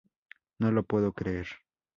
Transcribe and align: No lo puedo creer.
No 0.57 0.71
lo 0.71 0.81
puedo 0.81 1.13
creer. 1.13 1.45